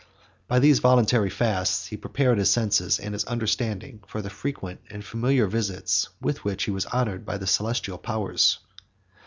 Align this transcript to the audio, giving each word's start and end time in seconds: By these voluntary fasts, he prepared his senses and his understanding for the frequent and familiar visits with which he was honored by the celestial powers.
By 0.47 0.57
these 0.57 0.79
voluntary 0.79 1.29
fasts, 1.29 1.85
he 1.85 1.95
prepared 1.95 2.39
his 2.39 2.49
senses 2.51 2.97
and 2.97 3.13
his 3.13 3.23
understanding 3.25 4.01
for 4.07 4.23
the 4.23 4.31
frequent 4.31 4.81
and 4.89 5.05
familiar 5.05 5.45
visits 5.45 6.09
with 6.19 6.43
which 6.43 6.63
he 6.63 6.71
was 6.71 6.87
honored 6.87 7.23
by 7.23 7.37
the 7.37 7.45
celestial 7.45 7.99
powers. 7.99 8.57